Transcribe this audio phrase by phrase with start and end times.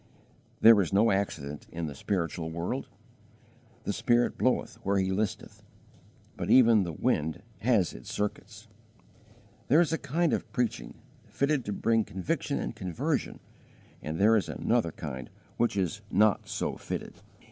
[0.61, 2.87] There is no accident in the spiritual world.
[3.83, 5.61] "The Spirit bloweth where He listeth,"
[6.35, 8.67] but even the wind has its circuits.
[9.67, 10.95] There is a kind of preaching,
[11.27, 13.41] fitted to bring conviction and conversion,
[14.01, 17.21] and there is another kind which is not so fitted.